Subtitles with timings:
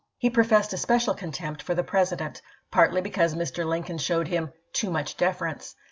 [0.17, 3.63] He professed pisi especial contempt for the President; partly be cause Mr.
[3.67, 5.37] Lincoln showed him "too much def ibid.,p.9i.
[5.57, 5.75] erence."